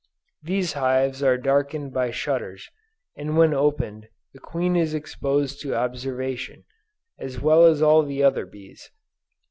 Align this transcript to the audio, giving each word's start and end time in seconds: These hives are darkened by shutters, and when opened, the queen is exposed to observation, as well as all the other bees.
These 0.41 0.73
hives 0.73 1.21
are 1.21 1.37
darkened 1.37 1.93
by 1.93 2.09
shutters, 2.09 2.71
and 3.15 3.37
when 3.37 3.53
opened, 3.53 4.07
the 4.33 4.39
queen 4.39 4.75
is 4.75 4.95
exposed 4.95 5.61
to 5.61 5.75
observation, 5.75 6.63
as 7.19 7.39
well 7.39 7.65
as 7.65 7.83
all 7.83 8.01
the 8.01 8.23
other 8.23 8.47
bees. 8.47 8.89